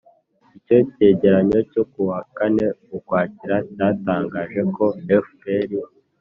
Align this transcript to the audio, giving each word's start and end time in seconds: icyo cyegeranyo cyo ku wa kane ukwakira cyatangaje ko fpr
icyo 0.57 0.77
cyegeranyo 0.93 1.59
cyo 1.71 1.83
ku 1.91 1.99
wa 2.09 2.19
kane 2.37 2.65
ukwakira 2.97 3.55
cyatangaje 3.73 4.61
ko 4.75 4.85
fpr 5.25 5.71